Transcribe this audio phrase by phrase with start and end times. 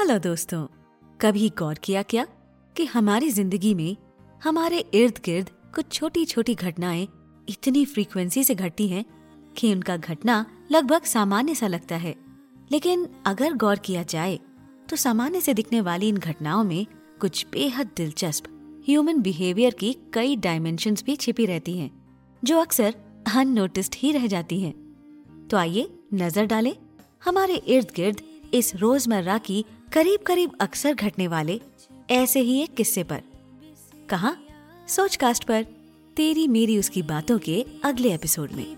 [0.00, 0.66] Hello दोस्तों,
[1.20, 2.24] कभी गौर किया क्या
[2.76, 3.96] कि हमारी ज़िंदगी में
[4.42, 7.06] हमारे इर्द गिर्द कुछ छोटी छोटी घटनाएँ
[7.48, 9.04] इतनी फ्रीक्वेंसी से घटती हैं
[9.56, 12.14] कि उनका घटना लगभग सामान्य सा लगता है।
[12.72, 14.38] लेकिन अगर गौर किया जाए
[14.88, 16.86] तो सामान्य से दिखने वाली इन घटनाओं में
[17.20, 18.48] कुछ बेहद दिलचस्प
[18.88, 21.90] ह्यूमन बिहेवियर की कई डायमेंशंस भी छिपी रहती हैं,
[22.42, 22.94] जो अक्सर
[23.36, 24.74] अननोटिस्ड ही रह जाती हैं।
[25.50, 26.74] तो आइए नज़र डालें
[27.24, 28.22] हमारे इर्द गिर्द
[28.54, 31.60] इस रोज़मर्रा की करीब करीब अक्सर घटने वाले
[32.10, 33.22] ऐसे ही एक किस्से पर।
[34.08, 34.36] कहा?
[34.88, 35.66] सोच कास्ट पर।
[36.16, 38.76] तेरी मेरी उसकी बातों के अगले एपिसोड में।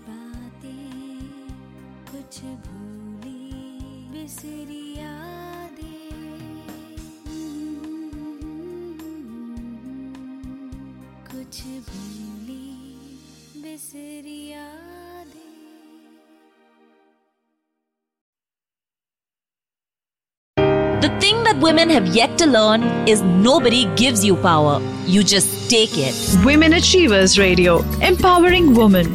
[21.03, 24.79] The thing that women have yet to learn is nobody gives you power.
[25.05, 26.15] You just take it.
[26.45, 29.13] Women Achievers Radio, empowering women.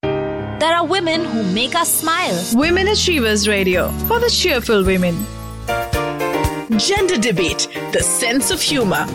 [0.00, 2.42] There are women who make us smile.
[2.54, 5.14] Women Achievers Radio for the cheerful women.
[6.78, 9.06] Gender debate, the sense of humor.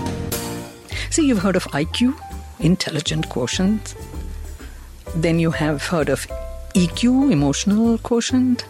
[1.09, 2.15] See, you've heard of IQ,
[2.59, 3.95] intelligent quotient.
[5.15, 6.27] Then you have heard of
[6.75, 8.65] EQ, emotional quotient.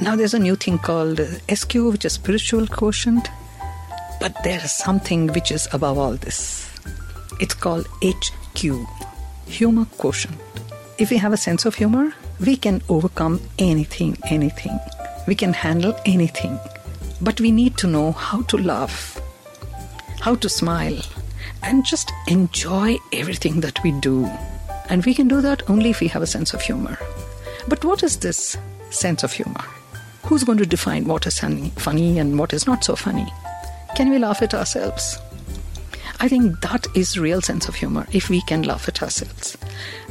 [0.00, 1.20] Now there's a new thing called
[1.52, 3.28] SQ, which is spiritual quotient.
[4.20, 6.70] But there is something which is above all this.
[7.40, 8.86] It's called HQ,
[9.46, 10.38] humor quotient.
[10.98, 14.78] If we have a sense of humor, we can overcome anything, anything.
[15.26, 16.58] We can handle anything.
[17.22, 19.20] But we need to know how to laugh,
[20.20, 21.00] how to smile,
[21.62, 24.26] and just enjoy everything that we do.
[24.90, 26.98] And we can do that only if we have a sense of humor.
[27.66, 28.58] But what is this
[28.90, 29.64] sense of humor?
[30.26, 33.26] Who's going to define what is funny, and what is not so funny?
[33.94, 35.18] Can we laugh at ourselves?
[36.18, 39.56] I think that is real sense of humor if we can laugh at ourselves.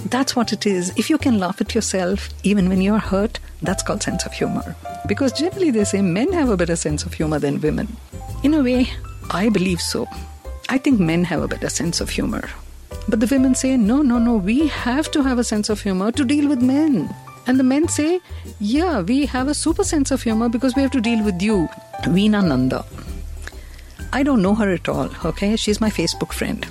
[0.06, 0.94] That's what it is.
[0.96, 4.76] If you can laugh at yourself even when you're hurt, that's called sense of humor.
[5.08, 7.98] Because generally they say men have a better sense of humor than women.
[8.44, 8.90] In a way,
[9.32, 10.08] I believe so.
[10.70, 12.48] I think men have a better sense of humor.
[13.08, 16.12] But the women say, no, no, no, we have to have a sense of humor
[16.12, 17.14] to deal with men.
[17.48, 18.22] And the men say,
[18.60, 21.70] yeah, we have a super sense of humor because we have to deal with you.
[22.04, 22.86] Veena Nanda.
[24.12, 25.56] I don't know her at all, okay?
[25.56, 26.66] She's my Facebook friend.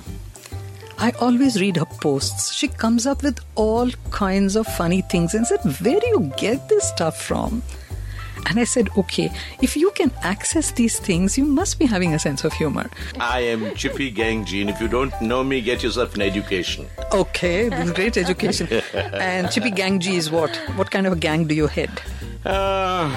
[0.97, 2.53] I always read her posts.
[2.53, 6.69] She comes up with all kinds of funny things and said, Where do you get
[6.69, 7.61] this stuff from?
[8.45, 12.19] And I said, Okay, if you can access these things, you must be having a
[12.19, 12.89] sense of humor.
[13.19, 16.87] I am Chippy Gangjee, and if you don't know me, get yourself an education.
[17.11, 18.67] Okay, great education.
[18.93, 20.55] and Chippy Gangjee is what?
[20.75, 22.01] What kind of a gang do you head?
[22.45, 23.09] Uh,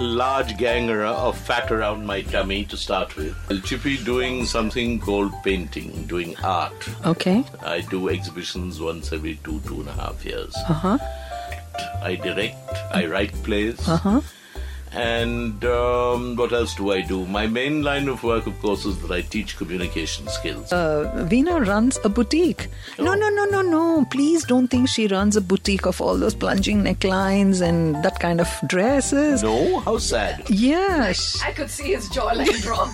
[0.00, 3.36] large gang of fat around my tummy to start with.
[3.64, 6.88] Chippy doing something called painting, doing art.
[7.04, 7.44] Okay.
[7.62, 10.54] I do exhibitions once every two, two and a half years.
[10.68, 10.98] Uh huh.
[12.02, 12.56] I direct,
[12.92, 13.86] I write plays.
[13.86, 14.20] Uh huh.
[14.92, 17.24] And um, what else do I do?
[17.26, 20.72] My main line of work, of course, is that I teach communication skills.
[20.72, 22.66] Uh, Veena runs a boutique.
[22.98, 24.04] No, no, no, no, no.
[24.10, 28.40] Please don't think she runs a boutique of all those plunging necklines and that kind
[28.40, 29.44] of dresses.
[29.44, 29.78] no?
[29.80, 30.50] How sad.
[30.50, 32.90] Yeah, sh- I could see his jawline drop.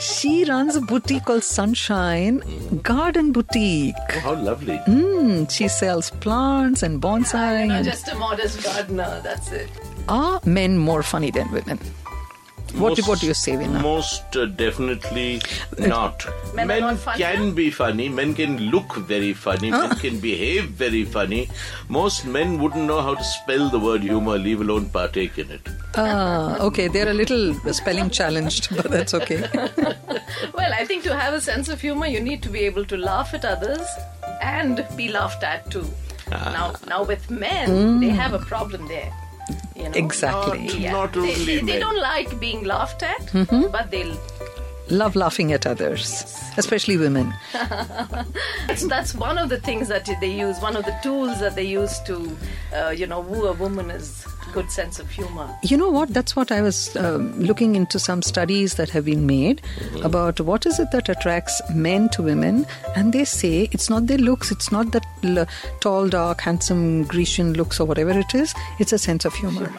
[0.00, 2.40] she runs a boutique called Sunshine
[2.82, 3.94] Garden Boutique.
[4.10, 4.78] Oh, how lovely.
[4.86, 7.62] Mm, she sells plants and bonsai.
[7.62, 9.68] You know, and- just a modest gardener, that's it.
[10.08, 11.78] Are men more funny than women?
[12.74, 13.80] What, Most- what do you say, Veena?
[13.80, 15.40] Most uh, definitely
[15.78, 16.26] not.
[16.54, 18.08] Men are not can be funny.
[18.08, 19.70] Men can look very funny.
[19.70, 21.48] Men can behave very funny.
[21.88, 25.68] Most men wouldn't know how to spell the word humor, leave alone partake in it.
[25.94, 29.48] Ah, okay, they're a little spelling challenged, but that's okay.
[30.54, 32.96] Well, I think to have a sense of humor, you need to be able to
[32.96, 33.86] laugh at others
[34.42, 35.86] and be laughed at too.
[36.30, 39.12] Now, now with men, they have a problem there.
[39.84, 39.96] You know?
[40.06, 40.64] Exactly.
[40.66, 40.92] Not- Yeah.
[40.92, 41.80] not they, only they, they men.
[41.80, 43.70] don't like being laughed at, Mm-hmm.
[43.70, 44.04] but they
[44.90, 46.04] Love laughing at others,
[46.58, 47.32] especially women.
[48.66, 50.60] that's, that's one of the things that they use.
[50.60, 52.36] One of the tools that they use to,
[52.76, 55.46] uh, you know, woo a woman is good sense of humor.
[55.62, 56.12] You know what?
[56.16, 59.60] That's what I was um, looking into some studies that have been made
[60.02, 62.64] about what is it that attracts men to women,
[62.96, 65.46] and they say it's not their looks, it's not that l-
[65.80, 68.54] tall, dark, handsome Grecian looks or whatever it is.
[68.78, 69.72] It's a sense of humor.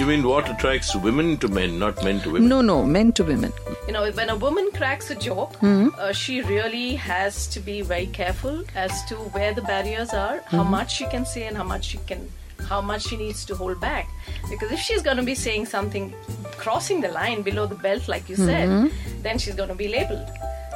[0.00, 2.48] You mean what attracts women to men, not men to women?
[2.48, 3.52] No, no, men to women.
[3.86, 5.88] You know, when a woman cracks a joke, Hmm.
[5.98, 10.64] uh, she really has to be very careful as to where the barriers are, how
[10.64, 10.70] Hmm.
[10.78, 12.28] much she can say, and how much she can
[12.68, 14.08] how much she needs to hold back.
[14.50, 16.14] Because if she's going to be saying something
[16.56, 18.90] crossing the line below the belt, like you said,
[19.22, 20.26] then she's going to be labeled.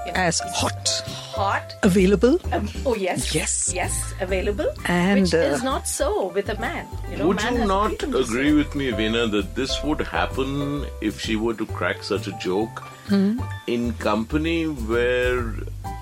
[0.07, 1.75] You know, As hot, hot.
[1.83, 2.39] available.
[2.53, 3.71] Um, oh yes, Yes.
[3.75, 6.87] yes, available, And, which uh, is not so with a man.
[7.11, 11.21] You know, Would man you not agree with me, Veena, that this would happen if
[11.21, 13.41] she were to crack such a joke Hmm?
[13.67, 15.43] in company where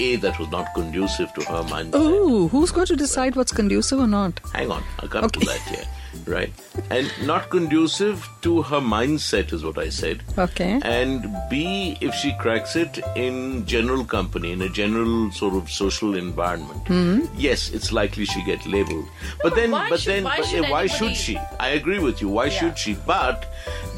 [0.00, 1.90] A, that was not conducive to her mindset.
[1.94, 4.40] Oh, who's going to decide what's conducive or not?
[4.52, 5.40] Hang on, I'll come Okay.
[5.40, 5.84] to that here.
[6.26, 6.52] Right.
[6.90, 10.22] And not conducive to her mindset is what I said.
[10.38, 10.80] Okay.
[10.82, 16.16] And B, if she cracks it in general company, in a general sort of social
[16.16, 17.20] environment, Hmm?
[17.36, 19.06] yes, it's likely she get labeled.
[19.42, 21.38] But then, why but should- then, why but, should why should she?
[21.60, 22.28] I agree with you.
[22.28, 22.58] Why Yeah.
[22.60, 22.94] should she?
[22.94, 23.46] But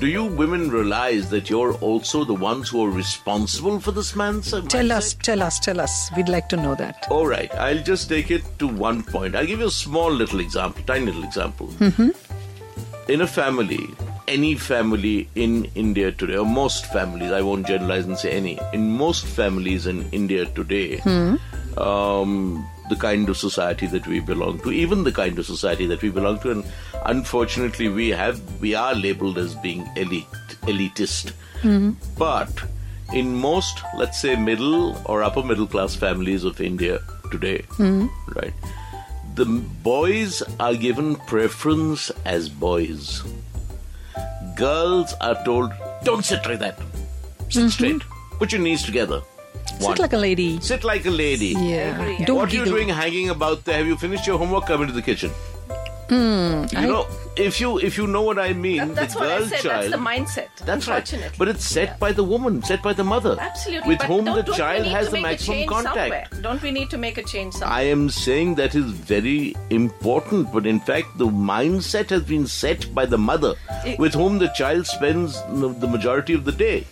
[0.00, 4.50] do you women realize that you're also the ones who are responsible for this man's
[4.50, 4.90] Tell mindset?
[4.90, 6.10] us, tell us, tell us.
[6.16, 7.06] We'd like to know that.
[7.10, 9.34] All right, I'll just take it to one point.
[9.36, 11.68] I'll give you a small little example, tiny little example.
[12.00, 13.12] Mm-hmm.
[13.12, 13.88] In a family,
[14.29, 18.91] any family in India today, or most families, I won't generalize and say any, in
[18.97, 21.35] most families in India today, hmm.
[21.79, 26.02] um, the kind of society that we belong to, even the kind of society that
[26.02, 26.64] we belong to, and
[27.06, 30.25] unfortunately, we have we are labeled as being elite,
[30.62, 31.32] elitist.
[31.62, 31.93] Hmm.
[32.17, 32.62] But
[33.12, 37.00] in most, let's say, middle or upper middle class families of India
[37.32, 38.06] today, hmm.
[38.37, 38.55] right,
[39.40, 39.46] the
[39.82, 43.22] boys are given preference as boys.
[44.54, 45.72] Girls are told,
[46.04, 46.78] don't sit like that.
[47.48, 48.02] Sit straight.
[48.38, 49.20] Put your knees together.
[49.78, 49.96] One.
[49.96, 50.60] Sit like a lady.
[50.60, 51.54] Sit like a lady.
[51.58, 52.26] Yeah.
[52.26, 53.78] Don't what are you doing hanging about there?
[53.78, 54.66] Have you finished your homework?
[54.66, 55.31] Come into the kitchen.
[56.10, 57.06] Hmm, you I- know,
[57.37, 59.61] if you if you know what I mean, That- that's the what girl I said.
[59.61, 59.82] child.
[59.82, 60.49] That's the mindset.
[60.65, 61.32] That's right.
[61.38, 61.97] But it's set Yeah.
[61.99, 63.37] by the woman, set by the mother.
[63.41, 63.88] Absolutely.
[63.88, 65.97] With whom don't, the don't child has the maximum contact.
[65.97, 66.43] Somewhere?
[66.43, 67.79] Don't we need to make a change somewhere?
[67.79, 72.93] I am saying that is very important, but in fact, the mindset has been set
[72.94, 73.55] by the mother,
[73.87, 76.85] It- with whom the child spends the the majority of the day.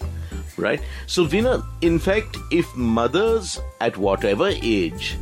[0.59, 0.81] Right?
[1.07, 5.17] So, Veena, in fact, if mothers at whatever age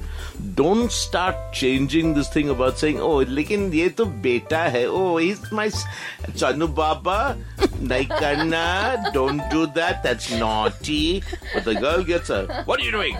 [0.54, 5.50] don't start changing this thing about saying, oh, lekin ye to beta hai, oh, he's
[5.52, 11.22] my Chanu Baba, nahi don't do that, that's naughty.
[11.54, 13.16] But the girl gets a, what are you doing?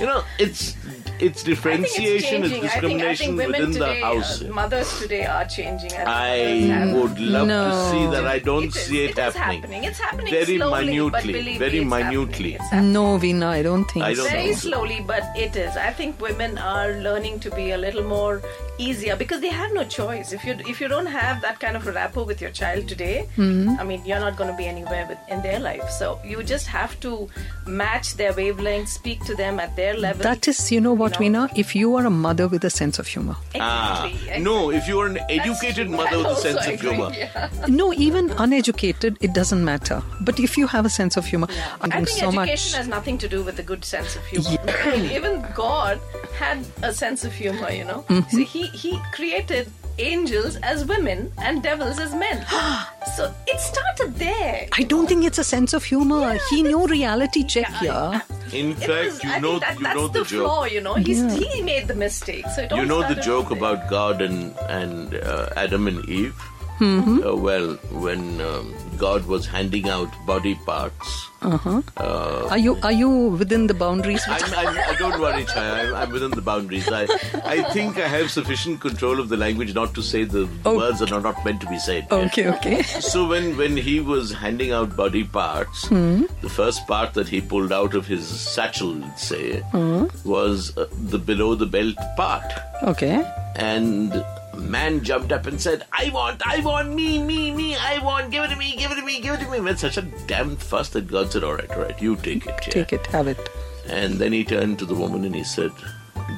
[0.00, 0.76] You know, it's
[1.20, 2.64] it's differentiation, it's it's, changing.
[2.64, 4.42] I think, I discrimination think within today, the house.
[4.42, 5.90] uh, mothers today are changing.
[5.90, 8.26] think I would love to see that.
[8.26, 9.60] I don't It is- see it, it is happening.
[9.62, 9.84] happening.
[9.84, 11.32] It's happening very slowly, minutely.
[11.32, 12.20] believe very me, it's happening.
[12.20, 12.54] minutely.
[12.54, 12.92] It's happening.
[12.92, 14.30] No, Veena, I don't think I don't so.
[14.30, 14.56] Very know.
[14.66, 15.76] slowly, but it is.
[15.76, 18.40] I think women are learning to be a little more
[18.78, 20.32] easier because they have no choice.
[20.32, 23.80] If you if you don't have that kind of rapport with your child today, Mm-hmm.
[23.80, 25.88] I mean, you're not going to be anywhere with, in their life.
[25.90, 27.28] So you just have to
[27.66, 30.22] match their wavelength, speak to them at their level.
[30.22, 31.48] That is, you know what, You?
[31.56, 33.36] If you are a mother with a sense of humor.
[33.58, 34.42] Ah, Exactly.
[34.44, 35.96] no, if you are an educated true.
[35.96, 37.10] mother with a also sense of agree, humor.
[37.16, 37.48] yeah.
[37.68, 40.02] No, even uneducated, it doesn't matter.
[40.20, 41.48] But if you have a sense of humor,
[41.80, 42.74] I'm I think so education much.
[42.74, 44.56] has nothing to do with a good sense of humor.
[44.84, 46.00] I mean, even God
[46.38, 48.04] had a sense of humor, you know.
[48.08, 48.36] Mm-hmm.
[48.36, 52.44] See, he he created angels as women and devils as men.
[53.16, 54.68] so it started there.
[54.72, 56.38] I don't think it's a sense of humor.
[56.50, 58.22] he knew reality check here.
[58.52, 60.44] In It fact, was- you I know, that, you that's know the, the joke.
[60.46, 60.94] flaw, you know.
[60.94, 62.44] He's, He made the mistake.
[62.54, 66.34] So it all You know the joke about God and and uh, Adam and Eve.
[66.80, 67.26] Mm-hmm.
[67.26, 67.74] Uh, well,
[68.04, 73.08] when um, God was handing out body parts, Are you are you
[73.40, 74.22] within the boundaries?
[74.26, 75.74] I'm, I'm, I don't worry, Chaya.
[75.88, 76.88] I'm, I'm within the boundaries.
[76.90, 77.02] I,
[77.44, 80.76] I think I have sufficient control of the language not to say the Oh.
[80.78, 82.06] words that are not meant to be said.
[82.20, 82.82] Okay, okay.
[83.12, 86.24] So when when he was handing out body parts, Hmm.
[86.42, 88.26] the first part that he pulled out of his
[88.56, 90.04] satchel, let's say, Hmm.
[90.24, 92.52] was uh, the below the belt part,
[92.96, 93.16] Okay.
[93.56, 94.22] and
[94.60, 98.44] man jumped up and said, "I want, I want, me, me, me, I want, give
[98.44, 100.56] it to me, give it to me, give it to me." With such a damn
[100.56, 103.26] fuss that God said, "All right, all right, you take it." yeah." Take it, have
[103.28, 103.48] it.
[103.88, 105.72] And then he turned to the woman and he said,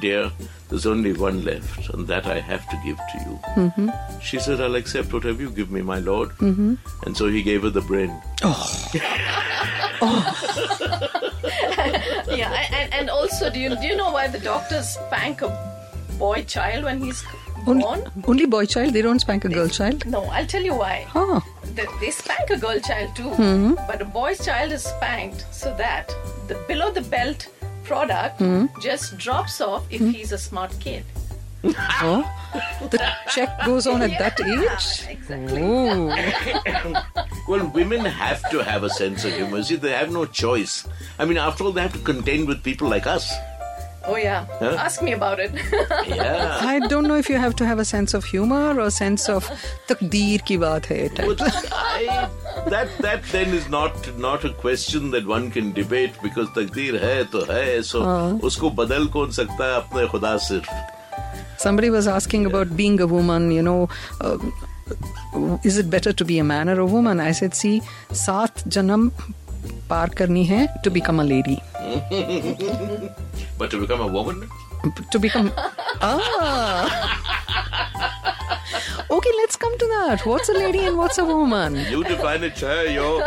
[0.00, 0.30] Dear,
[0.70, 3.38] there's only one left, and that I have to give to you.
[3.56, 3.88] Mm-hmm.
[4.20, 6.30] She said, I'll accept whatever you give me, my lord.
[6.38, 6.76] Mm-hmm.
[7.04, 8.10] And so he gave her the brain.
[8.42, 8.88] Oh,
[12.32, 15.50] Yeah, and- and, and also, do you do you know why the doctors spank a
[16.18, 17.22] boy child when he's
[17.66, 18.10] Only, born?
[18.26, 20.04] only boy child, they don't spank a girl child.
[20.06, 21.06] No, I'll tell you why.
[21.14, 21.42] Oh.
[21.74, 23.74] They, they spank a girl child too, Hmm.
[23.86, 26.14] but a boy's child is spanked so that
[26.48, 27.48] the below the belt
[27.84, 28.66] product Hmm.
[28.80, 31.04] just drops off if he's a smart kid.
[32.04, 32.28] Oh.
[32.90, 32.98] The
[33.30, 35.08] check goes on at that age?
[35.08, 35.62] Exactly.
[37.48, 39.62] Well, women have to have a sense of humor.
[39.64, 40.86] See, they have no choice.
[41.18, 43.32] I mean, after all, they have to contend with people like us.
[44.09, 44.45] Oh yeah.
[44.59, 44.75] Huh?
[44.79, 45.51] Ask me about it.
[46.07, 46.59] Yeah.
[46.61, 49.49] I don't know if you have to have a sense of humor or sense of
[49.89, 51.27] takdeer ki baat hai type.
[51.27, 52.29] But I,
[52.75, 57.23] that that then is not not a question that one can debate because तकदीर है
[57.33, 58.05] तो है so
[58.51, 60.69] उसको बदल कौन सकता है अपने खुदा सिर्फ
[61.65, 63.89] Somebody was asking about being a woman, you know,
[64.21, 64.37] uh,
[65.63, 67.19] is it better to be a man or a woman?
[67.19, 67.81] I said, see,
[68.13, 69.09] सात जन्म
[69.90, 71.56] पार करनी है to become a lady
[73.58, 74.46] but to become a woman
[75.10, 75.52] To become
[76.02, 77.18] ah.
[79.10, 80.24] Okay, let's come to that.
[80.24, 81.74] What's a lady and what's a woman?
[81.90, 82.92] you define it Chaya.
[82.94, 83.20] you're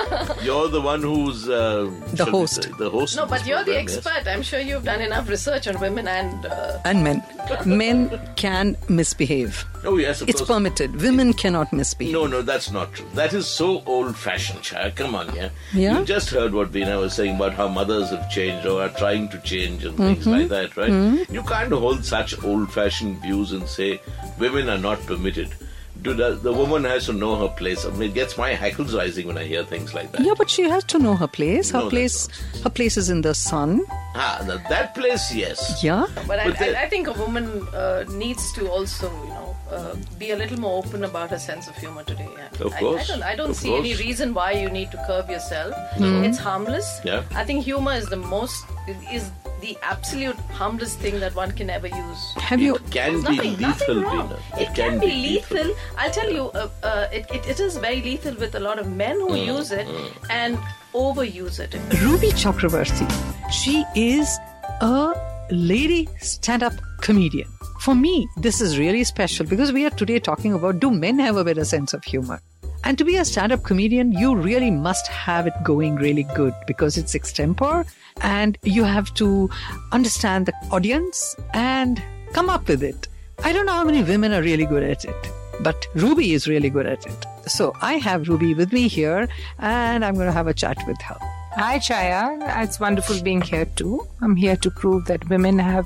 [0.43, 2.63] you're the one who's uh, The host.
[2.63, 3.97] say, the host no, but you're the program, yes.
[4.07, 4.27] expert.
[4.27, 6.45] I'm sure you've done enough research on women and.
[6.47, 7.23] Uh, And men.
[7.65, 9.63] Men can misbehave.
[9.83, 10.99] oh yes of It's course permitted.
[10.99, 12.13] Women cannot misbehave.
[12.13, 13.05] No, no, that's not true.
[13.13, 14.95] That is so old fashioned, Chaya.
[14.95, 15.49] Come on, yeah?
[15.73, 15.99] Yeah?
[15.99, 19.29] You just heard what Veena was saying about how mothers have changed or are trying
[19.29, 20.31] to change and things Mm-hmm.
[20.39, 21.29] like that, right?
[21.29, 24.01] You can't hold such old fashioned views and say
[24.39, 25.53] women are not permitted.
[26.01, 27.85] Do the, the woman has to know her place.
[27.85, 30.21] I mean, it gets my hackles rising when I hear things like that.
[30.21, 31.71] Yeah, but she has to know her place.
[31.71, 32.27] Her No, place
[32.63, 33.81] her place is in the sun.
[34.13, 35.83] Ah, that, that place, yes.
[35.83, 36.05] Yeah.
[36.27, 39.95] but I, the- I, I think a woman uh, needs to also, you know, uh,
[40.19, 42.29] be a little more open about her sense of humor today.
[42.37, 42.65] Yeah.
[42.65, 45.03] Of I- I, course, don't, I don't of see any reason why you need to
[45.07, 45.73] curb yourself.
[45.95, 46.25] Mm-hmm.
[46.25, 46.99] It's harmless.
[47.03, 47.23] Yeah.
[47.33, 48.63] I think humor is the most
[49.11, 49.31] is
[49.65, 52.23] the absolute harmless thing that one can ever use.
[52.49, 54.29] Have you It can There's be nothing, nothing lethal, wrong.
[54.29, 54.61] Veena.
[54.61, 55.71] It, can, be lethal.
[55.97, 58.91] I'll tell you, uh, uh, it, it, it is very lethal with a lot of
[58.91, 59.87] men who Mm, use it
[60.29, 60.57] and
[60.93, 61.73] overuse it.
[62.03, 63.05] Ruby Chakravarti.
[63.51, 64.37] She is
[64.81, 65.13] a
[65.51, 67.47] lady stand up comedian.
[67.81, 71.37] For me, this is really special because we are today talking about do men have
[71.37, 72.39] a better sense of humor?
[72.85, 76.53] And to be a stand up comedian, you really must have it going really good
[76.67, 77.83] because it's extempore
[78.21, 79.49] and you have to
[79.91, 82.01] understand the audience and
[82.31, 83.07] come up with it.
[83.43, 86.69] I don't know how many women are really good at it, but Ruby is really
[86.69, 87.25] good at it.
[87.47, 89.27] So I have Ruby with me here
[89.57, 91.17] and I'm going to have a chat with her.
[91.55, 92.63] Hi, Chaya.
[92.63, 94.05] It's wonderful being here too.
[94.21, 95.85] I'm here to prove that women have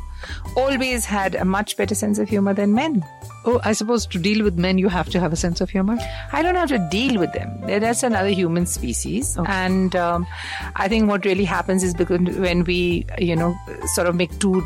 [0.58, 3.06] always had a much better sense of humor than men.
[3.50, 5.98] Oh, I suppose to deal with men, you have to have a sense of humor.
[6.32, 7.50] I don't have to deal with them.
[7.62, 9.36] They're just another human species.
[9.48, 10.27] And um,
[10.75, 13.58] I think what really happens is because when we, you know,
[13.96, 14.63] sort of make two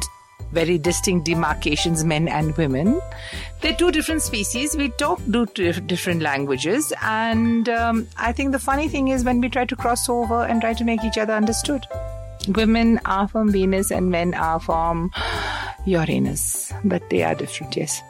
[0.51, 2.99] very distinct demarcations, men and women,
[3.61, 4.75] they're two different species.
[4.75, 6.91] We talk do dif- different languages.
[7.01, 10.59] And um, I think the funny thing is when we try to cross over and
[10.59, 11.85] try to make each other understood.
[12.49, 15.09] Women are from Venus and men are from
[15.85, 18.01] Uranus, but they are different, yes.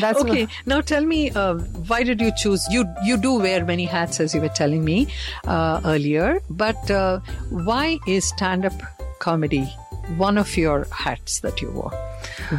[0.00, 1.54] That's what- Okay, now tell me, uh,
[1.92, 2.66] why did you choose?
[2.76, 4.96] You you do wear many hats, as you were telling me
[5.46, 6.40] uh, earlier.
[6.50, 7.20] But uh,
[7.70, 8.86] why is stand-up
[9.20, 9.64] comedy
[10.26, 11.92] one of your hats that you wore?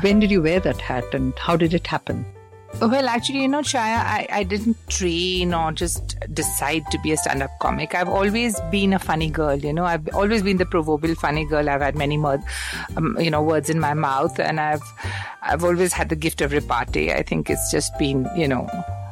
[0.01, 2.25] When did you wear that hat, and how did it happen?
[2.81, 7.17] Well, actually, you know, Chaya, I, I didn't train or just decide to be a
[7.17, 7.93] stand up comic.
[7.93, 11.67] I've always been a funny girl, you know, I've always been the proverbial funny girl.
[11.69, 12.17] I've had many
[12.95, 14.83] um, you know, words in my mouth, and I've,
[15.41, 17.11] I've always had the gift of repartee.
[17.11, 18.69] I think it's just been, you know,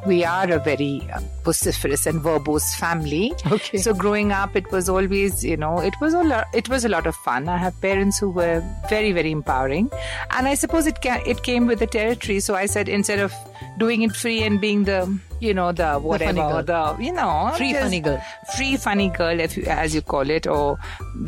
[0.08, 3.32] we are a very uh, vociferous and verbose family.
[3.52, 3.78] Okay.
[3.78, 6.88] So growing up, it was always, you know, it was a lot, it was a
[6.88, 7.48] lot of fun.
[7.48, 9.90] I have parents who were very, very empowering,
[10.30, 12.40] and I suppose it ca- it came with the territory.
[12.40, 13.32] So I said instead of
[13.78, 15.00] doing it free and being the,
[15.40, 16.62] you know, the whatever, girl.
[16.96, 18.20] the, you know, Free funny girl.
[18.56, 20.78] free funny girl, if you, as you call it, or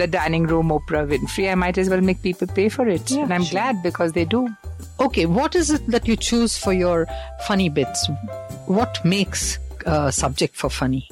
[0.01, 1.51] the dining room Oprah Winfrey.
[1.51, 3.53] I might as well make people pay for it, Yeah, and I'm sure.
[3.61, 4.49] glad because they do.
[5.01, 7.07] Okay, what is it that you choose for your
[7.47, 8.09] funny bits?
[8.67, 11.09] What makes a subject for funny?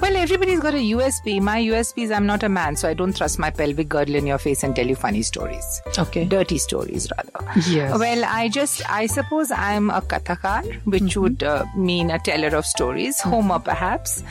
[0.00, 1.40] Well, everybody's got a USP.
[1.42, 4.26] My USP is I'm not a man, so I don't thrust my pelvic girdle in
[4.26, 5.82] your face and tell you funny stories.
[5.98, 6.24] Okay.
[6.24, 7.60] Dirty stories, rather.
[7.68, 7.98] Yes.
[7.98, 12.64] Well, I just, I suppose I'm a kathakar, which would uh, mean a teller of
[12.64, 14.22] stories, Homer perhaps.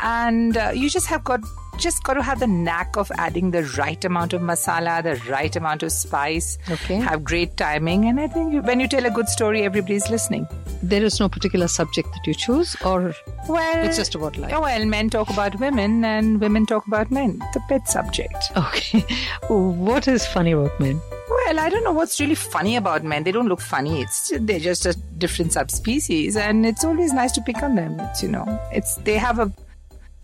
[0.00, 1.40] And uh, you just have got,
[1.78, 5.54] just got to have the knack of adding the right amount of masala, the right
[5.56, 6.58] amount of spice.
[6.70, 6.96] Okay.
[6.96, 8.04] Have great timing.
[8.06, 10.46] And I think you, when you tell a good story, everybody's listening.
[10.82, 13.14] There is no particular subject that you choose, or
[13.48, 14.52] Well, It's just about life.
[14.54, 17.38] Oh, well, men talk about women and women talk about men.
[17.54, 18.36] The pet subject.
[18.56, 19.00] okay,
[19.48, 21.00] what is funny about men?
[21.30, 23.24] Well, I don't know what's really funny about men.
[23.24, 24.02] They don't look funny.
[24.02, 27.98] It's they're just a different subspecies, and it's always nice to pick on them.
[28.00, 29.50] It's you know, it's they have a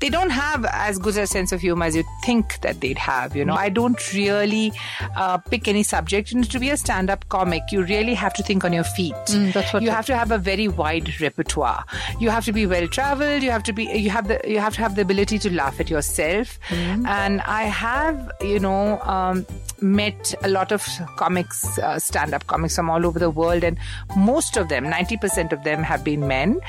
[0.01, 3.37] they don't have as good a sense of humor as you think that they'd have.
[3.37, 4.73] You know, I don't really
[5.17, 6.33] uh, pick any subject.
[6.33, 9.15] And to be a stand-up comic, you really have to think on your feet.
[9.27, 11.85] Mm, that's what you have to have a very wide repertoire.
[12.19, 13.43] You have to be well traveled.
[13.43, 13.85] You have to be.
[13.85, 14.41] You have the.
[14.47, 16.59] You have to have the ability to laugh at yourself.
[16.69, 17.07] Mm-hmm.
[17.07, 19.01] And I have, you know.
[19.03, 19.47] Um,
[19.83, 23.79] met a lot of comics uh, stand-up comics from all over the world and
[24.15, 26.61] most of them 90% of them have been men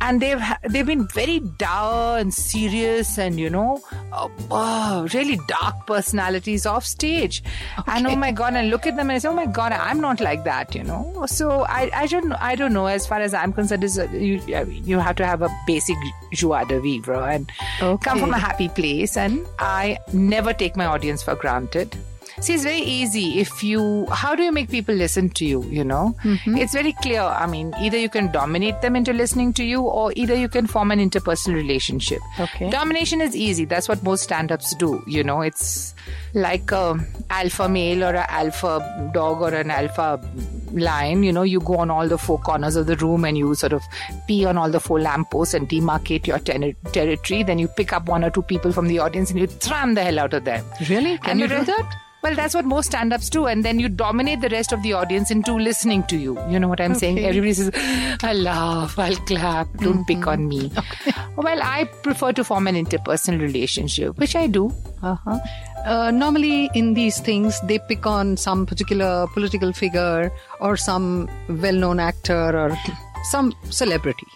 [0.00, 2.79] and they've they've been very dour and serious
[3.18, 3.80] and you know
[4.12, 7.42] uh, oh, really dark personalities off stage.
[7.86, 10.00] And oh my god and look at them and I say oh my god I'm
[10.00, 11.26] not like that you know.
[11.26, 12.86] So I, I don't I don't know.
[12.86, 15.96] As far as I'm concerned is uh, you you have to have a basic
[16.32, 19.16] joie de vivre and come from a happy place.
[19.16, 21.96] And I never take my audience for granted
[22.40, 24.06] See, it's very easy if you.
[24.06, 25.62] How do you make people listen to you?
[25.64, 26.56] You know, mm-hmm.
[26.56, 27.20] it's very clear.
[27.20, 30.66] I mean, either you can dominate them into listening to you, or either you can
[30.66, 32.20] form an interpersonal relationship.
[32.38, 32.70] Okay.
[32.70, 33.66] Domination is easy.
[33.66, 35.02] That's what most stand-ups do.
[35.06, 35.94] You know, it's
[36.32, 40.18] like a alpha male or a alpha dog or an alpha
[40.72, 41.22] lion.
[41.22, 43.74] You know, you go on all the four corners of the room and you sort
[43.74, 43.82] of
[44.26, 47.42] pee on all the four lampposts and demarcate your ten- territory.
[47.42, 50.02] Then you pick up one or two people from the audience and you thram the
[50.02, 50.64] hell out of them.
[50.88, 51.18] Really?
[51.18, 51.96] Can And you the do that?
[52.22, 53.46] Well, that's what most stand ups do.
[53.46, 56.38] And then you dominate the rest of the audience into listening to you.
[56.50, 57.18] You know what I'm saying?
[57.18, 57.70] Everybody says,
[58.22, 60.70] I'll laugh, I'll clap, don't pick on me.
[61.36, 64.74] Well, I prefer to form an interpersonal relationship, which I do.
[65.02, 65.38] Uh-huh.
[65.86, 71.98] Uh, normally, in these things, they pick on some particular political figure or some well-known
[71.98, 72.76] actor or
[73.24, 74.26] some celebrity.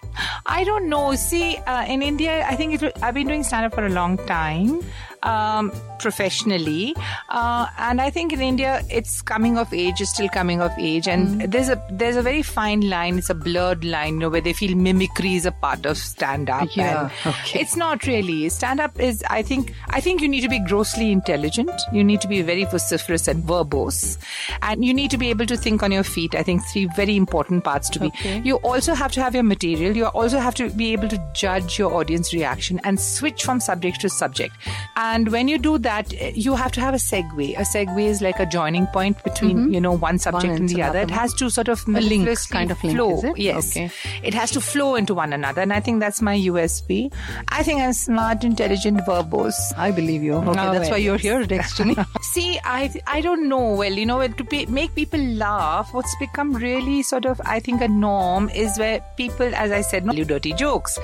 [0.46, 1.14] I don't know.
[1.14, 4.16] See, uh, in India, I think it, I've been doing stand up for a long
[4.26, 4.80] time,
[5.24, 6.94] um, professionally,
[7.30, 11.08] uh, and I think in India it's coming of age, is still coming of age,
[11.08, 13.18] and there's a there's a very fine line.
[13.18, 16.50] It's a blurred line, you know, where they feel mimicry is a part of stand
[16.50, 16.68] up.
[16.76, 17.60] Yeah, okay.
[17.60, 18.48] It's not really.
[18.48, 21.72] Stand up is, I think, I think you need to be grossly intelligent.
[21.92, 24.18] You need to be very vociferous and verbose,
[24.62, 26.34] and you need to be able to think on your feet.
[26.34, 28.12] I think three very important parts to be.
[28.44, 29.96] You also have to have your material.
[29.96, 34.00] You also have to be able to judge your audience reaction and switch from subject
[34.02, 34.54] to subject.
[34.96, 37.56] And when you do that, you have to have a segue.
[37.56, 39.74] A segue is like a joining point between, mm-hmm.
[39.74, 41.00] you know, one subject and the other.
[41.00, 43.20] It has to sort of link, kind of link, flow.
[43.22, 43.38] it?
[43.38, 43.76] Yes.
[43.76, 43.90] Okay.
[44.22, 45.62] It has to flow into one another.
[45.62, 47.12] And I think that's my USP.
[47.48, 49.54] I think I'm smart, intelligent, verbose.
[49.76, 50.34] I believe you.
[50.34, 51.96] Okay, Oh, that's why you're here next to me.
[52.22, 53.74] See, I I don't know.
[53.74, 57.80] Well, you know, to pe- make people laugh, what's become really sort of, I think,
[57.82, 60.98] a norm is where people, as I said, you dirty jokes,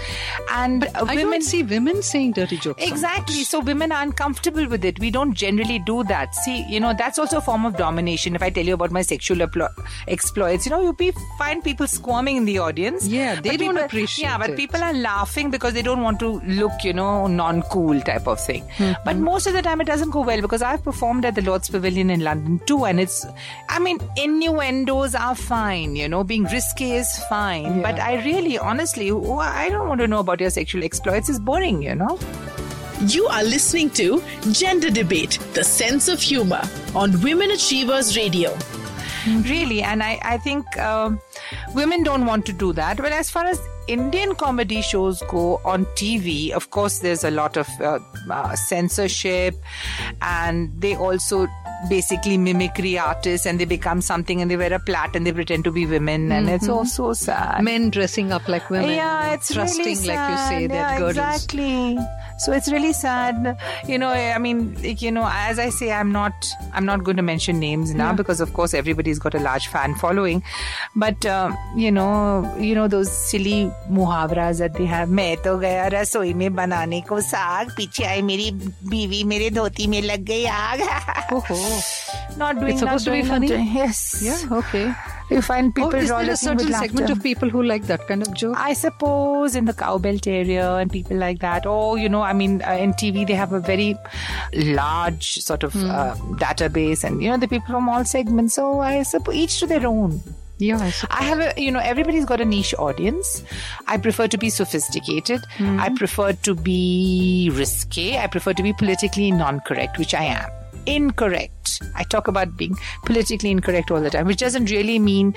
[0.51, 2.83] and I women don't see women saying dirty jokes.
[2.83, 3.39] Exactly.
[3.39, 3.47] much.
[3.47, 4.99] So women are uncomfortable with it.
[4.99, 6.35] We don't generally do that.
[6.35, 8.35] See, you know, that's also a form of domination.
[8.35, 9.71] If I tell you about my sexual aplo-
[10.09, 13.07] exploits, you know, you be, find people squirming in the audience.
[13.07, 14.57] Yeah, they don't people- appreciate Yeah, but it.
[14.57, 18.65] people are laughing because they don't want to look, you know, non-cool type of thing.
[18.77, 19.03] Mm-hmm.
[19.05, 21.69] But most of the time, it doesn't go well because I've performed at the Lord's
[21.71, 23.27] Pavilion in London too, and it's,
[23.69, 25.97] I mean, innuendos are fine.
[25.97, 27.83] You know, being risky is fine.
[27.83, 31.29] But I really, honestly, I don't want to know about your sexual exploits.
[31.29, 31.83] It's boring.
[31.83, 32.19] You know.
[33.07, 36.61] You are listening to Gender Debate, the sense of humor
[36.95, 38.57] on Women Achievers Radio.
[39.27, 41.21] really and i, I think um,
[41.75, 45.85] women don't want to do that but as far as indian comedy shows go on
[46.01, 47.99] tv of course there's a lot of uh,
[48.31, 49.55] uh, censorship
[50.23, 51.47] and they also
[51.90, 55.64] basically mimicry artists and they become something and they wear a plait and they pretend
[55.64, 58.90] to be women and it's all so sad Men dressing up like women.
[58.90, 60.72] yeah, it's thrusting really like you say sad.
[60.72, 61.18] that yeah, girdles.
[61.18, 61.98] exactly.
[62.38, 63.58] So it's really sad.
[63.88, 66.34] You know, I mean, like, you know, as I say, I'm not,
[66.74, 69.96] I'm not going to mention names now because, of course, everybody's got a large fan
[69.96, 70.44] following.
[70.98, 75.08] But uh, you know, you know those silly muhavras that they have.
[75.10, 78.52] मैं तो गया रसोई में बनाने को साग पीछे आई मेरी
[78.92, 80.80] बीवी मेरे धोती में लग गई आग.
[82.37, 82.73] not doing.
[82.73, 83.49] It's supposed to be funny?
[83.49, 83.67] doing.
[83.73, 84.21] Yes.
[84.23, 84.95] Yeah, okay.
[85.31, 88.23] You find people Oh, is there a certain segment of people who like that kind
[88.23, 88.57] of joke?
[88.59, 91.67] I suppose in the cowbelt area and people like that.
[91.67, 93.97] Oh, you know, I mean, uh, in TV they have a very
[94.53, 98.55] large sort of uh, database, and you know the people from all segments.
[98.55, 100.21] So I suppose each to their own.
[100.59, 100.93] Yeah, I.
[101.11, 103.43] I have a, you know, everybody's got a niche audience.
[103.87, 105.41] I prefer to be sophisticated.
[105.59, 108.19] I prefer to be risque.
[108.19, 110.51] I prefer to be politically non-correct, which I am.
[110.87, 111.81] Incorrect.
[111.95, 115.35] I talk about being politically incorrect all the time, which doesn't really mean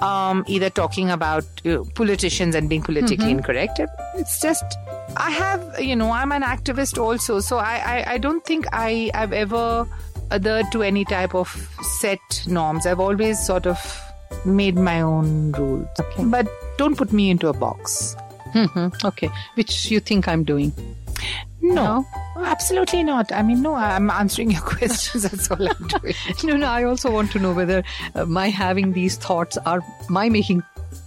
[0.00, 3.80] um, either talking about uh, politicians and being politically incorrect.
[4.14, 4.64] It's just
[5.16, 9.10] I have, you know, I'm an activist also, so I, I, I don't think I,
[9.14, 9.86] I've ever
[10.30, 11.48] adhered to any type of
[12.00, 12.86] set norms.
[12.86, 13.78] I've always sort of
[14.46, 15.86] made my own rules.
[16.18, 18.16] But don't put me into a box.
[18.54, 19.28] Mhm, Okay.
[19.54, 20.72] Which you think I'm doing?
[21.60, 22.06] No.
[22.36, 23.30] Absolutely not.
[23.32, 25.22] I mean, no, I'm answering your questions.
[25.22, 26.14] That's all I'm doing.
[26.44, 27.82] No, no, I also want to know whether
[28.14, 30.62] uh, my having these thoughts are my making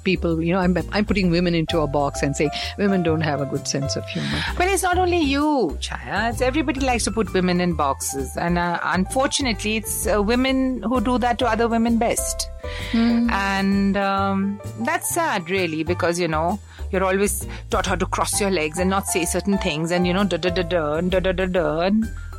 [0.07, 3.41] people, you know, I'm, I'm putting women into a box and saying women don't have
[3.45, 4.41] a good sense of humor.
[4.57, 5.47] But it's not only you,
[5.87, 6.29] Chaya.
[6.31, 11.01] It's everybody likes to put women in boxes, and uh, unfortunately, it's uh, women who
[11.01, 12.49] do that to other women best.
[12.93, 16.59] And um, that's sad, really, because you know
[16.91, 17.35] you're always
[17.69, 20.37] taught how to cross your legs and not say certain things, and you know da
[20.37, 21.89] da da da da da da da.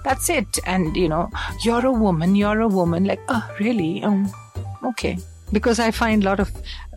[0.04, 0.58] That's it.
[0.74, 1.24] And you know
[1.64, 2.36] you're a woman.
[2.44, 3.04] You're a woman.
[3.12, 3.90] Like, oh, really?
[4.02, 4.30] Um,
[4.92, 5.18] okay.
[5.50, 6.50] Because I find a lot of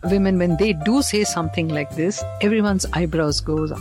[0.04, 3.72] women, when they do say something like this, everyone's eyebrows goes,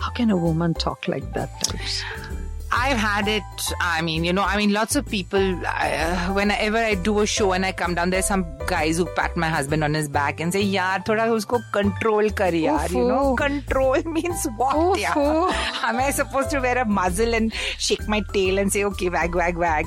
[0.00, 1.50] how can a woman talk like that?
[1.64, 2.04] Types?
[2.72, 3.42] I've had it.
[3.80, 5.60] I mean, you know, I mean, lots of people.
[5.66, 9.36] Uh, whenever I do a show and I come down, there's some guys who pat
[9.36, 13.34] my husband on his back and say, "Yar, thoda usko control kar yaar." You know,
[13.36, 14.98] control means what?
[15.00, 15.14] Yeah.
[15.82, 19.34] Am I supposed to wear a muzzle and shake my tail and say, "Okay, wag,
[19.34, 19.86] wag, wag"?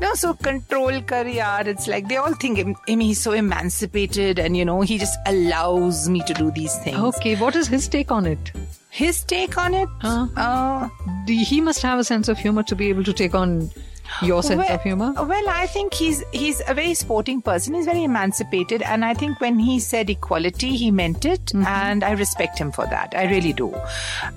[0.00, 1.66] No, so control kar yaar.
[1.66, 5.18] It's like they all think I mean, he's so emancipated, and you know, he just
[5.26, 6.98] allows me to do these things.
[6.98, 8.52] Okay, what is his take on it?
[8.94, 9.88] His take on it?
[10.02, 10.88] Uh, Uh,
[11.26, 13.70] he must have a sense of humor to be able to take on
[14.22, 15.12] your sense well, of humor.
[15.16, 17.74] Well, I think he's he's a very sporting person.
[17.74, 21.66] He's very emancipated, and I think when he said equality, he meant it, Mm-hmm.
[21.66, 23.14] and I respect him for that.
[23.16, 23.72] I really do,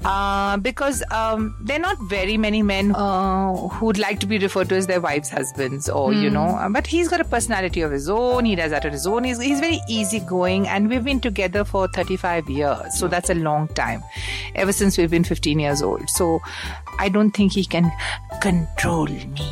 [0.05, 4.69] uh, because um, there are not very many men uh, who'd like to be referred
[4.69, 6.39] to as their wives' husbands, or you know.
[6.45, 6.65] Mm.
[6.65, 8.45] uh, But he's got a personality of his own.
[8.45, 9.23] He does that on his own.
[9.23, 13.67] He's he's very easygoing, and we've been together for 35 years, so that's a long
[13.69, 14.03] time.
[14.55, 16.39] Ever since we've been 15 years old, so
[16.99, 17.91] I don't think he can
[18.41, 19.51] control me.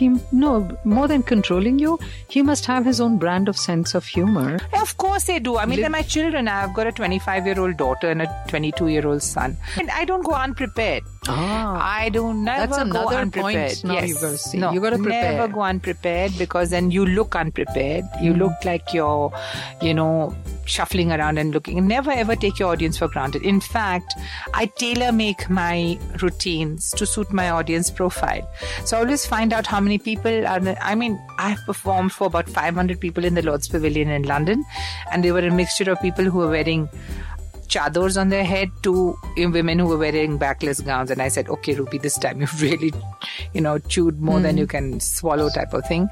[0.00, 0.50] He no
[0.84, 1.98] more than controlling you.
[2.28, 4.58] He must have his own brand of sense of humor.
[4.80, 5.56] Of course they do.
[5.58, 6.48] I mean, they're my children.
[6.48, 9.56] I've got a 25 year old daughter and a 22 year old son.
[9.78, 11.02] And I don't go unprepared.
[11.28, 13.72] Ah, I don't never That's go another unprepared.
[13.72, 14.08] point now yes.
[14.08, 14.58] you gotta see.
[14.58, 15.32] No, You gotta prepare.
[15.34, 18.04] Never go unprepared because then you look unprepared.
[18.22, 19.30] You look like you're,
[19.82, 21.86] you know, shuffling around and looking.
[21.86, 23.42] Never ever take your audience for granted.
[23.42, 24.14] In fact,
[24.54, 28.48] I tailor make my routines to suit my audience profile.
[28.84, 30.60] So I always find out how many people are.
[30.80, 34.64] I mean, I've performed for about 500 people in the Lord's Pavilion in London,
[35.10, 36.88] and they were a mixture of people who were wearing
[37.70, 41.10] chadors on their head to women who were wearing backless gowns.
[41.10, 42.92] And I said, okay, Ruby, this time you've really,
[43.54, 46.08] you know, chewed more than you can swallow type of thing.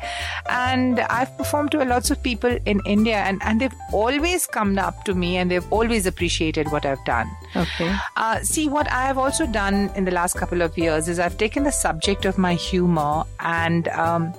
[0.48, 5.04] And I've performed to lots of people in India and, and they've always come up
[5.04, 7.28] to me and they've always appreciated what I've done.
[7.56, 7.96] okay.
[8.16, 11.38] Uh, see, what I have also done in the last couple of years is I've
[11.38, 14.32] taken the subject of my humor and um,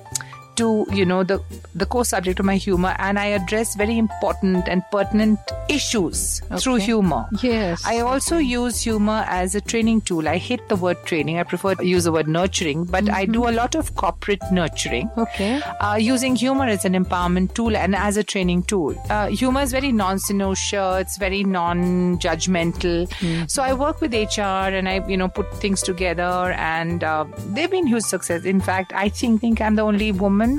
[0.60, 0.68] to
[1.00, 1.38] you know the
[1.82, 6.76] the core subject of my humor, and I address very important and pertinent issues through
[6.86, 7.22] humor.
[7.42, 7.84] Yes.
[7.86, 10.28] I also use humor as a training tool.
[10.28, 11.38] I hate the word training.
[11.38, 15.10] I prefer to use the word nurturing, but I do a lot of corporate nurturing
[15.26, 15.60] Okay.
[15.80, 18.94] uh, using humor as an empowerment tool and as a training tool.
[19.08, 23.08] Uh, humor is very non-inertia, it's very non-judgmental.
[23.50, 27.70] So I work with HR and I, you know, put things together, and uh, they've
[27.70, 28.44] been huge success.
[28.44, 30.49] In fact, I think think I'm the only woman.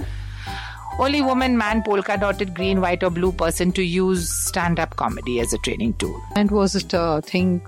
[0.99, 5.39] Only woman, man, polka dotted, green, white, or blue person to use stand up comedy
[5.39, 6.21] as a training tool.
[6.36, 7.62] And was it a thing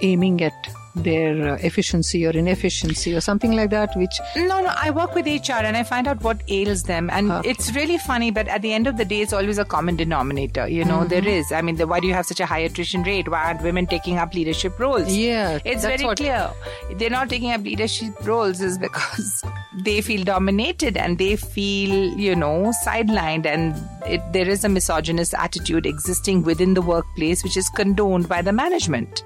[0.00, 3.96] aiming at their uh, efficiency or inefficiency or something like that?
[3.96, 7.08] Which No, no, I work with HR and I find out what ails them.
[7.10, 7.50] And Okay.
[7.50, 10.66] it's really funny, but at the end of the day, it's always a common denominator.
[10.68, 11.52] You know, there is.
[11.52, 13.28] I mean, the, why do you have such a high attrition rate?
[13.28, 15.12] Why aren't women taking up leadership roles?
[15.14, 16.50] Yeah, It's very what- clear.
[16.96, 19.44] They're not taking up leadership roles is because
[19.84, 23.46] they feel dominated and they feel, you know, sidelined.
[23.46, 23.74] And
[24.06, 28.52] it, there is a misogynist attitude existing within the workplace, which is condoned by the
[28.52, 29.22] management.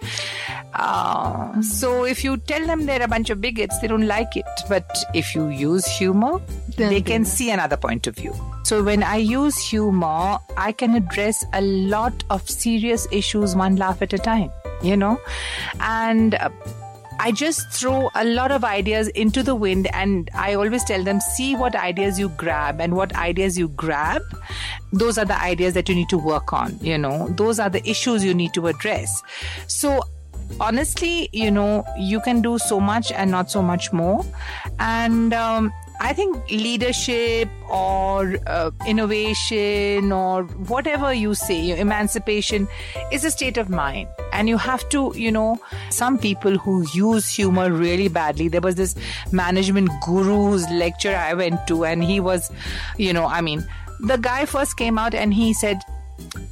[0.75, 4.47] Uh, so if you tell them they're a bunch of bigots, they don't like it.
[4.69, 6.41] But if you use humor,
[6.77, 8.35] Then they they can see another point of view.
[8.65, 14.01] So when I use humor, I can address a lot of serious issues one laugh
[14.01, 14.51] at a time,
[14.83, 15.21] you know?
[15.81, 16.49] And uh,
[17.21, 21.21] I just throw a lot of ideas into the wind and I always tell them,
[21.21, 24.23] see what ideas you grab and what ideas you grab.
[24.93, 27.89] Those are the ideas that you need to work on, you know, those are the
[27.89, 29.23] issues you need to address.
[29.67, 30.03] So
[30.61, 34.25] honestly, you know, you can do so much and not so much more.
[34.79, 42.69] And um, I think leadership or uh, innovation or whatever you say, emancipation
[43.13, 44.09] is a state of mind.
[44.33, 48.49] And you have to, you know, some people who use humor really badly.
[48.49, 48.97] There was this
[49.33, 52.51] management guru's lecture I went to, and he was,
[52.99, 53.65] you know, I mean,
[54.01, 55.81] the guy first came out and he said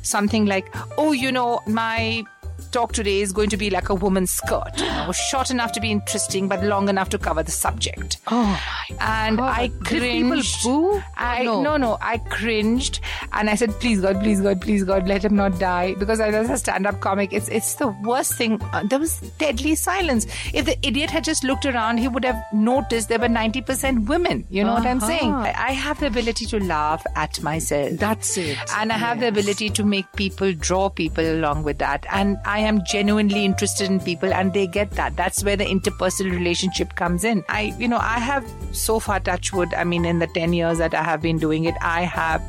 [0.02, 2.24] something like, Oh, you know, my
[2.72, 5.80] talk today is going to be like a woman's skirt, you know, short enough to
[5.80, 8.18] be interesting but long enough to cover the subject.
[8.28, 8.60] Oh,
[9.00, 10.62] And I Did people cringed.
[10.64, 11.02] boo?
[11.16, 11.62] I No.
[11.62, 11.76] no.
[11.76, 13.00] no, I cringed,
[13.32, 16.30] and I said, "Please God, please God, please God, let him not die." Because I
[16.30, 17.32] was a stand-up comic.
[17.32, 18.60] It's it's the worst thing.
[18.72, 20.26] Uh, there was deadly silence.
[20.52, 24.08] If the idiot had just looked around, he would have noticed there were ninety percent
[24.08, 24.44] women.
[24.50, 25.32] You know what I'm saying?
[25.32, 27.98] I, I have the ability to laugh at myself.
[27.98, 28.58] That's it.
[28.76, 32.06] And I have the ability to make people draw people along with that.
[32.10, 35.16] And I am genuinely interested in people and they get that.
[35.16, 37.44] That's where the interpersonal relationship comes in.
[37.48, 39.72] I, you know, I have so far touch wood.
[39.74, 42.42] I mean, in the 10 years that I have been doing it, I have.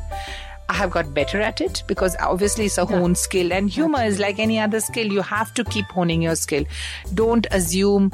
[0.66, 4.18] I have got better at it because obviously it's a honed skill and humor is
[4.18, 5.06] like any other skill.
[5.06, 6.64] You have to keep honing your skill.
[7.12, 8.10] Don't assume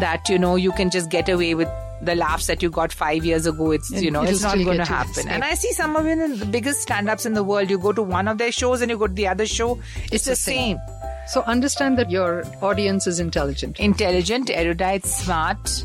[0.00, 1.68] that, you know, you can just get away with
[2.02, 3.70] the laughs that you got five years ago.
[3.70, 5.14] It's, you know, It'll it's not going to happen.
[5.14, 5.28] Same.
[5.28, 7.70] And I see some of you in the biggest stand-ups in the world.
[7.70, 9.78] You go to one of their shows and you go to the other show.
[10.10, 10.78] It's, the, same.
[11.28, 15.84] So understand that your audience is intelligent Intelligent, erudite, smart,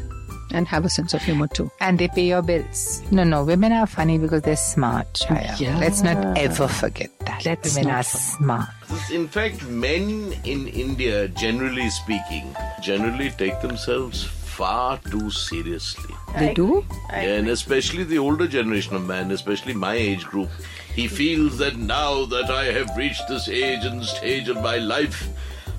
[0.51, 1.69] and have a sense of humor too.
[1.81, 3.01] and they pay your bills.
[3.11, 5.25] No, no, women are funny because they're smart.
[5.29, 5.77] Yeah.
[5.79, 7.45] Let's not ever forget that.
[7.45, 8.69] Let's women not are smart.
[9.11, 16.15] In fact, men in India, generally speaking, generally take themselves far too seriously.
[16.35, 16.83] They do?
[17.11, 20.49] Yeah, and especially the older generation of man, especially my age group.
[20.95, 25.27] He feels that now that I have reached this age and stage of my life,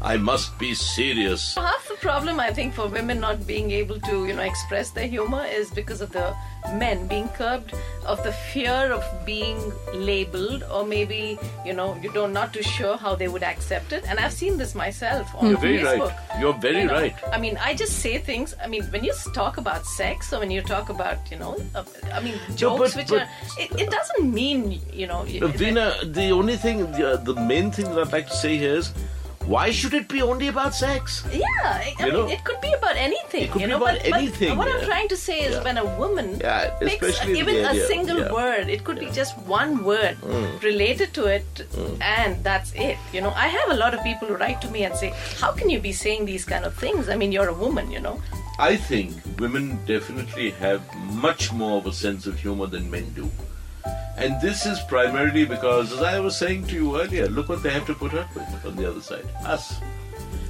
[0.01, 1.57] I must be serious.
[1.57, 5.09] Half the problem, I think, for women not being able to, you know, express their
[5.09, 6.37] humor is because of the
[6.75, 7.75] men being curbed,
[8.07, 9.59] of the fear of being
[9.93, 14.05] labeled, or maybe, you know, you don't not too sure how they would accept it.
[14.09, 16.15] And I've seen this myself on You're very Facebook.
[16.31, 16.41] right.
[16.41, 17.17] You're very You know, right.
[17.33, 18.55] I mean, I just say things.
[18.63, 21.83] I mean, when you talk about sex, or when you talk about, you know, uh,
[22.13, 26.13] I mean, jokes but- which but- are, it, it doesn't mean, you know, Uh, Veena,
[26.15, 28.93] the only thing, the, the main thing that I'd like to say here is,
[29.53, 31.25] why should it be only about sex?
[31.33, 32.29] Yeah, I, I mean, know?
[32.29, 33.43] it could be about anything.
[33.45, 35.55] It could you be know, about but, but anything, what I'm trying to say is,
[35.55, 35.65] Yeah.
[35.69, 38.33] when a woman Yeah, picks even a single yeah.
[38.33, 40.63] word, it could be just one word Mm.
[40.63, 41.65] related to it,
[42.01, 42.99] and that's it.
[43.13, 45.51] You know, I have a lot of people who write to me and say, "How
[45.53, 47.09] can you be saying these kind of things?
[47.09, 48.21] I mean, you're a woman, you know."
[48.61, 50.83] I think women definitely have
[51.27, 53.31] much more of a sense of humor than men do.
[54.17, 57.71] And this is primarily because, as I was saying to you earlier, look what they
[57.71, 59.27] have to put up with on the other side.
[59.45, 59.81] Us.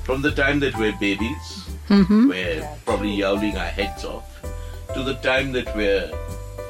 [0.04, 4.40] From the time that we're babies, we're probably yowling our heads off,
[4.94, 6.10] to the time that we're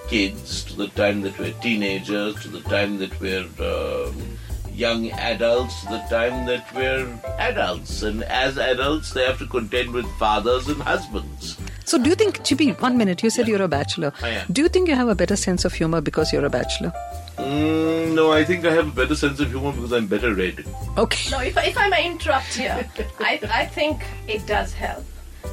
[0.08, 4.38] kids, to the time that we're teenagers, to the time that we're um,
[4.72, 7.06] young adults, to the time that we're
[7.38, 8.02] adults.
[8.02, 11.58] And as adults, they have to contend with fathers and husbands.
[11.88, 14.12] So do you think, Chippy, one minute, you said you're a bachelor.
[14.22, 14.46] I am.
[14.52, 16.92] Do you think you have a better sense of humor because you're a bachelor?
[17.38, 20.66] Mm, no, I think I have a better sense of humor because I'm better read.
[20.98, 21.30] Okay.
[21.30, 22.86] No, if, I- if I may interrupt here,
[23.20, 25.02] I, I think it does help.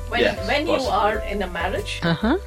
[0.09, 2.37] When, Yes, when you are in a marriage, Uh-huh.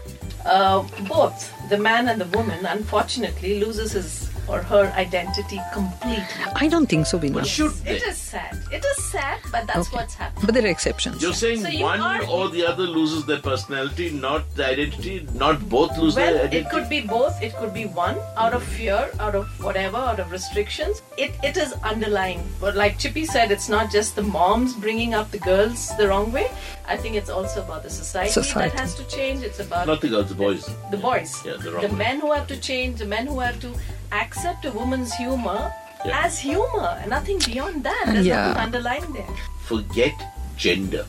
[0.45, 6.25] uh, both the man and the woman, unfortunately, loses his or her identity completely.
[6.57, 7.35] I don't think so, Veena.
[7.35, 7.97] But should they?
[7.97, 8.57] It is sad.
[8.73, 9.97] It is sad, but that's Okay.
[9.97, 10.47] what's happening.
[10.47, 11.23] But there are exceptions.
[11.23, 15.27] You're saying So you one are- or the other loses their personality, not the identity,
[15.35, 16.59] not both lose Well, their identity.
[16.67, 17.43] it could be both.
[17.43, 21.03] It could be one out of fear, out of whatever, out of restrictions.
[21.17, 22.43] It it is underlying.
[22.61, 26.33] But like Chippy said, it's not just the moms bringing up the girls the wrong
[26.33, 26.51] way.
[26.87, 28.71] I think it's also about the society, Society.
[28.71, 29.43] that has to change.
[29.43, 30.69] It's about Not the girls, the boys.
[30.91, 31.99] the boys, Yeah, the wrong way.
[32.07, 33.71] men who have to change, the men who have to
[34.13, 35.73] accept a woman's humor
[36.05, 36.25] Yeah.
[36.25, 38.05] as humor, and nothing beyond that.
[38.07, 38.49] There's Yeah.
[38.49, 39.27] nothing underlying there.
[39.65, 40.15] Forget
[40.57, 41.05] gender.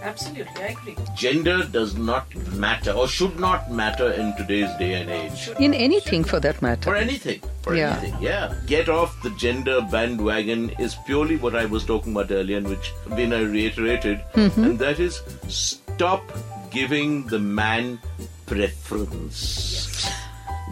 [0.00, 0.96] Absolutely, I agree.
[1.16, 5.50] Gender does not matter or should not matter in today's day and age.
[5.58, 6.82] In anything for that matter.
[6.90, 7.40] For anything.
[7.62, 7.98] For Yeah.
[7.98, 8.22] anything.
[8.22, 8.54] Yeah.
[8.66, 12.92] Get off the gender bandwagon is purely what I was talking about earlier and which
[13.08, 14.22] Veena reiterated.
[14.34, 14.64] Mm-hmm.
[14.64, 16.22] And that is stop
[16.70, 17.98] giving the man
[18.46, 20.08] preference.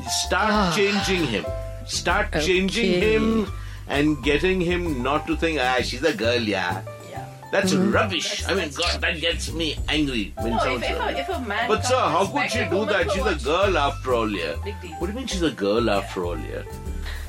[0.04, 1.44] Start changing him.
[1.86, 3.06] Start changing Ah.
[3.06, 3.52] Him
[3.88, 6.82] and getting him not to think, ah, she's a girl, yeah.
[7.10, 7.24] Yeah.
[7.52, 7.92] That's Mm-hmm.
[7.92, 8.44] rubbish.
[8.48, 11.38] I mean, God, that gets me angry when No, someone if, if, a, if a
[11.40, 11.68] man.
[11.68, 13.10] But sir, how could she do that?
[13.12, 14.54] She's a girl after all, yeah.
[14.98, 16.62] What do you mean she's a girl after all, yeah?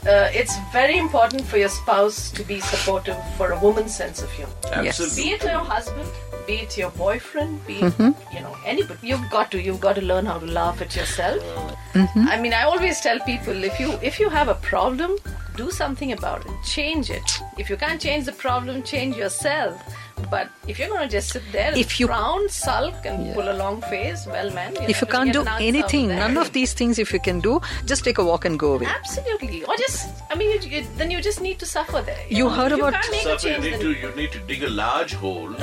[0.07, 4.31] uh, it's very important for your spouse to be supportive for a woman's sense of
[4.31, 4.51] humor.
[4.71, 5.23] Absolutely.
[5.23, 6.09] Be it your husband,
[6.47, 8.35] be it your boyfriend, be it mm-hmm.
[8.35, 9.07] you know anybody.
[9.07, 11.43] You've got to you've got to learn how to laugh at yourself.
[11.93, 12.27] Mm-hmm.
[12.27, 15.17] I mean, I always tell people if you if you have a problem,
[15.55, 16.51] do something about it.
[16.63, 17.39] Change it.
[17.57, 19.81] If you can't change the problem, change yourself.
[20.31, 23.33] But if you're going to just sit there, If if you- you frown, sulk, and
[23.35, 26.51] pull a long face, well, man, you're If you can't do an anything, none of
[26.53, 28.87] these things, if you can do, just take a walk and go away.
[28.87, 32.23] Absolutely, or just I mean, you, you, then you just need to suffer there.
[32.29, 32.49] You know?
[32.49, 34.63] heard If about- you can't make a Suffer, you need to you need to dig
[34.63, 35.53] a large hole,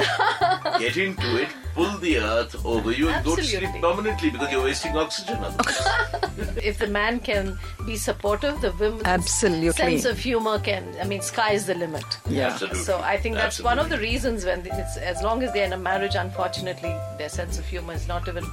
[0.78, 3.80] get into it, pull the earth over you, and go to sleep Absolutely.
[3.80, 5.37] permanently because you're wasting oxygen.
[5.38, 6.56] Otherwise.
[6.62, 9.72] if the man can be supportive, the woman's Absolutely.
[9.72, 10.94] sense of humor can.
[11.00, 12.04] I mean, sky is the limit.
[12.28, 12.48] Yeah.
[12.48, 12.80] Absolutely.
[12.80, 15.72] So I think that's one of the reasons when it's as long as they're in
[15.72, 18.44] a marriage, unfortunately, their sense of humor is not even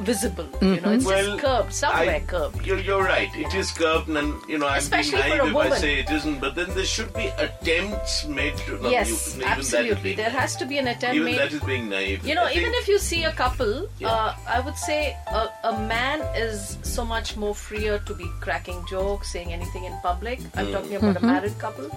[0.00, 0.48] visible.
[0.60, 2.66] You know, it's Well, just curbed somewhere, I- curbed.
[2.66, 3.30] You're, you're right.
[3.34, 5.98] It is curved, and you know I'm Especially for being a naive if I say
[6.00, 6.40] it isn't.
[6.40, 8.80] But then there should be attempts made to.
[8.82, 10.02] No, yes, you, even That is absolutely.
[10.02, 11.38] being There has to be an attempt even made.
[11.38, 12.26] that is being naive.
[12.26, 14.08] You know, I even think- if you see a couple, Yeah.
[14.08, 18.84] uh, I would say a, a man is so much more freer to be cracking
[18.90, 20.40] jokes, saying anything in public.
[20.56, 20.72] I'm Mm.
[20.72, 21.88] talking about a married couple.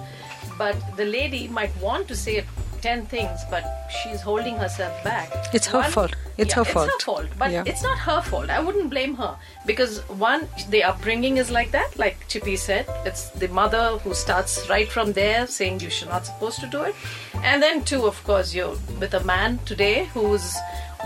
[0.56, 2.44] But the lady might want to say
[2.80, 5.30] 10 things, but she's holding herself back.
[5.52, 6.14] It's her fault.
[6.36, 6.86] It's her fault.
[6.88, 7.26] It's her fault.
[7.38, 7.64] But Yeah.
[7.66, 8.50] it's not her fault.
[8.50, 9.36] I wouldn't blame her.
[9.66, 12.86] Because one, the upbringing is like that, like Chippy said.
[13.04, 16.82] It's the mother who starts right from there saying you should not supposed to do
[16.82, 16.94] it.
[17.42, 20.56] And then two, of course, you're with a man today who's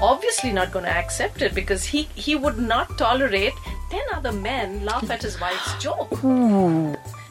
[0.00, 3.52] obviously not going to accept it because he, he would not tolerate
[3.90, 6.10] 10 other men laugh at his wife's joke.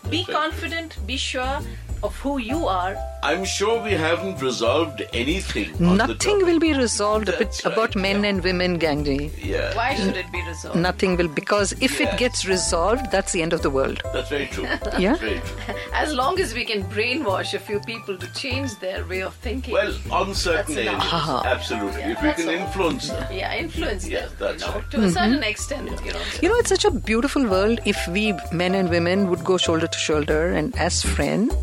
[0.10, 1.60] Be confident, be sure
[2.04, 2.96] of who you are.
[3.24, 5.72] I'm sure we haven't resolved anything.
[5.80, 8.30] Nothing will be resolved a bit That's about right, men yeah.
[8.30, 9.32] and women, Gangjee.
[9.44, 10.80] Yeah, Why should it be resolved?
[10.80, 12.08] Nothing will, because if Yeah.
[12.14, 14.02] it gets resolved, that's the end of the world.
[14.12, 14.66] that's very true.
[14.98, 15.16] Yeah?
[15.18, 15.76] Very true.
[15.94, 19.74] As long as we can brainwash a few people to change their way of thinking.
[19.74, 21.14] Well, on certain That's enough.
[21.14, 22.02] areas, absolutely.
[22.02, 22.62] Yeah, if we can all.
[22.66, 23.28] influence them.
[23.32, 24.32] yeah, influence Yeah, them.
[24.40, 24.92] that's you know, right.
[24.92, 25.44] to a certain mm-hmm.
[25.44, 26.22] extent, you know.
[26.42, 29.86] You know, it's such a beautiful world if we, men and women, would go shoulder
[29.86, 31.54] to shoulder and as friends